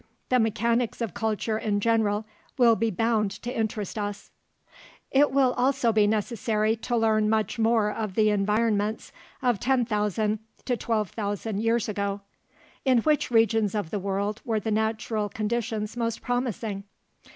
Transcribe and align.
The 0.29 0.39
"mechanics" 0.39 0.99
of 0.99 1.13
culture 1.13 1.59
in 1.59 1.79
general 1.79 2.25
will 2.57 2.75
be 2.75 2.89
bound 2.89 3.29
to 3.43 3.55
interest 3.55 3.99
us. 3.99 4.31
It 5.11 5.29
will 5.29 5.53
also 5.53 5.91
be 5.93 6.07
necessary 6.07 6.75
to 6.77 6.97
learn 6.97 7.29
much 7.29 7.59
more 7.59 7.91
of 7.91 8.15
the 8.15 8.31
environments 8.31 9.11
of 9.43 9.59
10,000 9.59 10.39
to 10.65 10.75
12,000 10.77 11.59
years 11.59 11.87
ago. 11.87 12.21
In 12.83 12.97
which 13.03 13.29
regions 13.29 13.75
of 13.75 13.91
the 13.91 13.99
world 13.99 14.41
were 14.43 14.59
the 14.59 14.71
natural 14.71 15.29
conditions 15.29 15.95
most 15.95 16.23
promising? 16.23 16.83